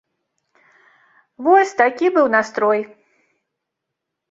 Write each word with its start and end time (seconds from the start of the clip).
Вось, 1.49 1.75
такі 1.83 2.07
быў 2.17 2.27
настрой. 2.39 2.81